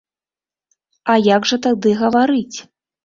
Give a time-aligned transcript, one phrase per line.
[1.15, 2.57] А як жа тады гаварыць?